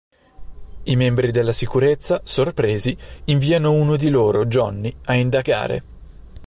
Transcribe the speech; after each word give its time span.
I 0.81 0.95
membri 0.95 1.29
della 1.29 1.53
sicurezza, 1.53 2.21
sorpresi, 2.23 2.97
inviano 3.25 3.71
uno 3.73 3.97
di 3.97 4.09
loro, 4.09 4.47
Johnny, 4.47 4.91
a 5.05 5.13
indagare. 5.13 5.83